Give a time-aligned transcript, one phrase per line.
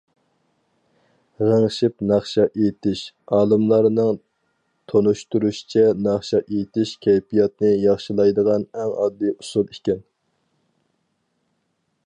[1.49, 3.03] غىڭشىپ ناخشا ئېيتىش:
[3.39, 4.09] ئالىملارنىڭ
[4.93, 10.01] تونۇشتۇرۇشىچە، ناخشا ئېيتىش كەيپىياتنى ياخشىلايدىغان ئەڭ ئاددىي ئۇسۇل ئىكەن.